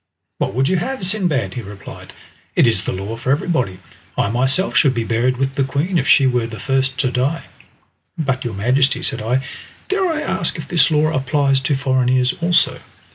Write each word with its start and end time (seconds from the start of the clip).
"What 0.39 0.55
would 0.55 0.67
you 0.67 0.77
have, 0.77 1.03
Sindbad?" 1.05 1.53
he 1.53 1.61
replied. 1.61 2.11
"It 2.55 2.65
is 2.65 2.85
the 2.85 2.91
law 2.91 3.15
for 3.17 3.29
everybody. 3.31 3.77
I 4.17 4.31
myself 4.31 4.75
should 4.75 4.95
be 4.95 5.03
buried 5.03 5.37
with 5.37 5.53
the 5.53 5.63
Queen 5.63 5.99
if 5.99 6.07
she 6.07 6.25
were 6.25 6.47
the 6.47 6.57
first 6.59 6.97
to 7.01 7.11
die." 7.11 7.43
"But, 8.17 8.43
your 8.43 8.55
Majesty," 8.55 9.03
said 9.03 9.21
I, 9.21 9.43
"dare 9.89 10.11
I 10.11 10.21
ask 10.23 10.57
if 10.57 10.67
this 10.67 10.89
law 10.89 11.09
applies 11.11 11.59
to 11.59 11.75
foreigners 11.75 12.33
also?" 12.41 12.79